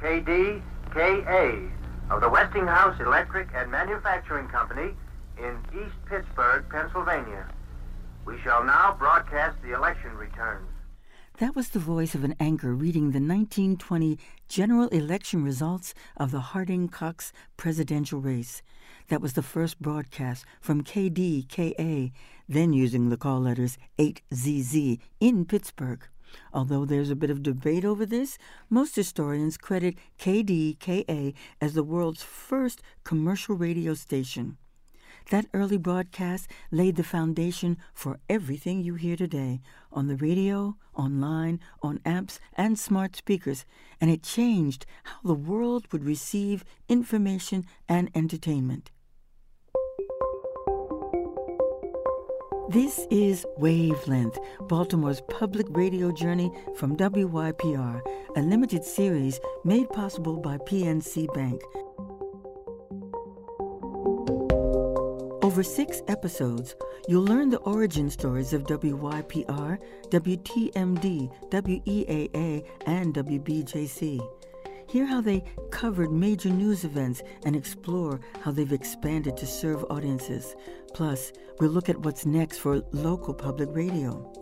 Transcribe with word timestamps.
KDKA 0.00 1.70
of 2.10 2.20
the 2.20 2.28
Westinghouse 2.28 3.00
Electric 3.00 3.48
and 3.54 3.70
Manufacturing 3.70 4.46
Company 4.48 4.94
in 5.38 5.58
East 5.74 5.96
Pittsburgh, 6.08 6.64
Pennsylvania. 6.70 7.46
We 8.24 8.38
shall 8.42 8.62
now 8.62 8.94
broadcast 8.96 9.60
the 9.62 9.74
election 9.74 10.16
returns. 10.16 10.68
That 11.38 11.56
was 11.56 11.70
the 11.70 11.78
voice 11.78 12.14
of 12.14 12.24
an 12.24 12.34
anchor 12.38 12.74
reading 12.74 13.10
the 13.10 13.20
1920 13.20 14.18
general 14.48 14.88
election 14.88 15.42
results 15.42 15.94
of 16.16 16.30
the 16.30 16.40
Harding 16.40 16.88
Cox 16.88 17.32
presidential 17.56 18.20
race. 18.20 18.62
That 19.08 19.20
was 19.20 19.32
the 19.32 19.42
first 19.42 19.80
broadcast 19.80 20.44
from 20.60 20.84
KDKA, 20.84 22.12
then 22.48 22.72
using 22.72 23.08
the 23.08 23.16
call 23.16 23.40
letters 23.40 23.78
8ZZ 23.98 24.98
in 25.20 25.44
Pittsburgh. 25.44 26.06
Although 26.52 26.84
there's 26.84 27.10
a 27.10 27.16
bit 27.16 27.30
of 27.30 27.42
debate 27.42 27.84
over 27.84 28.06
this, 28.06 28.38
most 28.68 28.96
historians 28.96 29.56
credit 29.56 29.96
KDKA 30.18 31.34
as 31.60 31.74
the 31.74 31.82
world's 31.82 32.22
first 32.22 32.80
commercial 33.04 33.56
radio 33.56 33.94
station. 33.94 34.56
That 35.30 35.46
early 35.52 35.76
broadcast 35.76 36.50
laid 36.70 36.96
the 36.96 37.04
foundation 37.04 37.76
for 37.92 38.18
everything 38.30 38.82
you 38.82 38.94
hear 38.94 39.14
today 39.16 39.60
on 39.92 40.06
the 40.06 40.16
radio, 40.16 40.76
online, 40.94 41.60
on 41.82 41.98
apps, 41.98 42.38
and 42.54 42.78
smart 42.78 43.14
speakers, 43.14 43.66
and 44.00 44.10
it 44.10 44.22
changed 44.22 44.86
how 45.04 45.20
the 45.22 45.34
world 45.34 45.92
would 45.92 46.04
receive 46.04 46.64
information 46.88 47.66
and 47.88 48.10
entertainment. 48.14 48.90
This 52.68 53.06
is 53.10 53.46
Wavelength, 53.56 54.38
Baltimore's 54.68 55.22
public 55.22 55.66
radio 55.70 56.12
journey 56.12 56.52
from 56.76 56.98
WYPR, 56.98 58.02
a 58.36 58.42
limited 58.42 58.84
series 58.84 59.40
made 59.64 59.88
possible 59.88 60.36
by 60.36 60.58
PNC 60.58 61.32
Bank. 61.32 61.62
Over 65.42 65.62
six 65.62 66.02
episodes, 66.08 66.76
you'll 67.08 67.24
learn 67.24 67.48
the 67.48 67.56
origin 67.60 68.10
stories 68.10 68.52
of 68.52 68.64
WYPR, 68.64 69.78
WTMD, 70.10 71.50
WEAA, 71.50 72.66
and 72.84 73.14
WBJC. 73.14 74.20
Hear 74.88 75.04
how 75.04 75.20
they 75.20 75.44
covered 75.70 76.10
major 76.10 76.48
news 76.48 76.82
events 76.84 77.22
and 77.44 77.54
explore 77.54 78.20
how 78.40 78.52
they've 78.52 78.72
expanded 78.72 79.36
to 79.36 79.46
serve 79.46 79.84
audiences. 79.90 80.56
Plus, 80.94 81.30
we'll 81.60 81.70
look 81.70 81.90
at 81.90 81.98
what's 81.98 82.24
next 82.24 82.56
for 82.56 82.82
local 82.92 83.34
public 83.34 83.68
radio. 83.72 84.32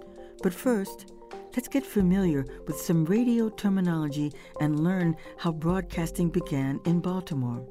But 0.44 0.54
first, 0.54 1.12
let's 1.56 1.66
get 1.66 1.84
familiar 1.84 2.46
with 2.68 2.76
some 2.76 3.04
radio 3.06 3.48
terminology 3.48 4.32
and 4.60 4.84
learn 4.84 5.16
how 5.36 5.50
broadcasting 5.50 6.30
began 6.30 6.78
in 6.84 7.00
Baltimore. 7.00 7.66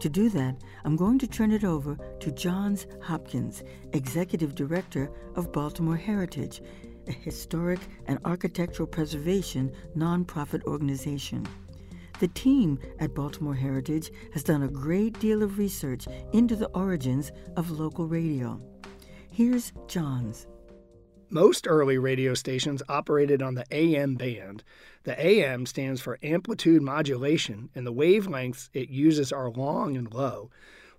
To 0.00 0.08
do 0.08 0.28
that, 0.28 0.56
I'm 0.84 0.94
going 0.94 1.18
to 1.18 1.26
turn 1.26 1.50
it 1.50 1.64
over 1.64 1.98
to 2.20 2.30
Johns 2.30 2.86
Hopkins, 3.02 3.64
Executive 3.92 4.54
Director 4.54 5.10
of 5.34 5.50
Baltimore 5.50 5.96
Heritage, 5.96 6.62
a 7.08 7.12
historic 7.12 7.80
and 8.06 8.20
architectural 8.24 8.86
preservation 8.86 9.72
nonprofit 9.96 10.62
organization. 10.64 11.44
The 12.20 12.28
team 12.28 12.78
at 13.00 13.12
Baltimore 13.14 13.54
Heritage 13.54 14.12
has 14.32 14.44
done 14.44 14.62
a 14.62 14.68
great 14.68 15.18
deal 15.18 15.42
of 15.42 15.58
research 15.58 16.06
into 16.32 16.54
the 16.54 16.68
origins 16.68 17.32
of 17.56 17.72
local 17.72 18.06
radio. 18.06 18.60
Here's 19.30 19.72
Johns. 19.88 20.46
Most 21.28 21.66
early 21.66 21.98
radio 21.98 22.34
stations 22.34 22.84
operated 22.88 23.42
on 23.42 23.54
the 23.54 23.64
AM 23.72 24.14
band. 24.14 24.62
The 25.02 25.20
AM 25.20 25.66
stands 25.66 26.00
for 26.00 26.20
amplitude 26.22 26.82
modulation, 26.82 27.68
and 27.74 27.84
the 27.84 27.92
wavelengths 27.92 28.70
it 28.72 28.90
uses 28.90 29.32
are 29.32 29.50
long 29.50 29.96
and 29.96 30.12
low. 30.14 30.50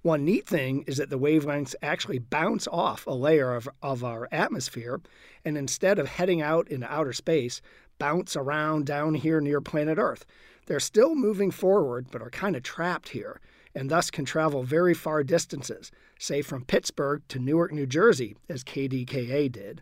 One 0.01 0.25
neat 0.25 0.45
thing 0.45 0.83
is 0.85 0.97
that 0.97 1.09
the 1.09 1.17
wavelengths 1.17 1.75
actually 1.81 2.19
bounce 2.19 2.67
off 2.67 3.07
a 3.07 3.11
layer 3.11 3.55
of, 3.55 3.69
of 3.81 4.03
our 4.03 4.27
atmosphere, 4.33 4.99
and 5.45 5.57
instead 5.57 5.97
of 5.97 6.09
heading 6.09 6.41
out 6.41 6.67
into 6.67 6.91
outer 6.91 7.13
space, 7.13 7.61
bounce 7.97 8.35
around 8.35 8.85
down 8.85 9.13
here 9.13 9.39
near 9.39 9.61
planet 9.61 9.97
Earth. 9.97 10.25
They're 10.65 10.79
still 10.79 11.15
moving 11.15 11.51
forward, 11.51 12.07
but 12.11 12.21
are 12.21 12.29
kind 12.29 12.55
of 12.55 12.63
trapped 12.63 13.09
here, 13.09 13.39
and 13.75 13.89
thus 13.89 14.09
can 14.09 14.25
travel 14.25 14.63
very 14.63 14.93
far 14.93 15.23
distances, 15.23 15.91
say 16.17 16.41
from 16.41 16.65
Pittsburgh 16.65 17.21
to 17.27 17.39
Newark, 17.39 17.71
New 17.71 17.85
Jersey, 17.85 18.35
as 18.49 18.63
KDKA 18.63 19.51
did. 19.51 19.81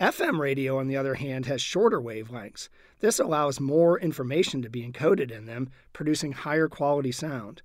FM 0.00 0.40
radio, 0.40 0.78
on 0.78 0.88
the 0.88 0.96
other 0.96 1.14
hand, 1.14 1.46
has 1.46 1.62
shorter 1.62 2.00
wavelengths. 2.00 2.68
This 2.98 3.20
allows 3.20 3.60
more 3.60 4.00
information 4.00 4.60
to 4.62 4.70
be 4.70 4.82
encoded 4.82 5.30
in 5.30 5.46
them, 5.46 5.70
producing 5.92 6.32
higher 6.32 6.68
quality 6.68 7.12
sound. 7.12 7.62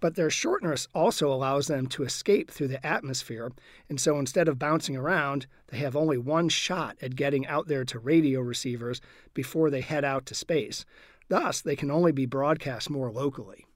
But 0.00 0.14
their 0.14 0.30
shortness 0.30 0.86
also 0.94 1.32
allows 1.32 1.66
them 1.66 1.86
to 1.88 2.04
escape 2.04 2.50
through 2.50 2.68
the 2.68 2.84
atmosphere, 2.86 3.50
and 3.88 3.98
so 3.98 4.18
instead 4.18 4.48
of 4.48 4.58
bouncing 4.58 4.96
around, 4.96 5.46
they 5.68 5.78
have 5.78 5.96
only 5.96 6.18
one 6.18 6.50
shot 6.50 6.96
at 7.00 7.16
getting 7.16 7.46
out 7.46 7.68
there 7.68 7.84
to 7.86 7.98
radio 7.98 8.40
receivers 8.40 9.00
before 9.32 9.70
they 9.70 9.80
head 9.80 10.04
out 10.04 10.26
to 10.26 10.34
space. 10.34 10.84
Thus, 11.28 11.60
they 11.60 11.76
can 11.76 11.90
only 11.90 12.12
be 12.12 12.26
broadcast 12.26 12.90
more 12.90 13.10
locally. 13.12 13.67